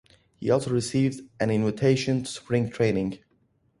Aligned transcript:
He 0.39 0.49
also 0.49 0.71
received 0.71 1.21
an 1.39 1.51
invitation 1.51 2.23
to 2.23 2.25
spring 2.25 2.71
training. 2.71 3.19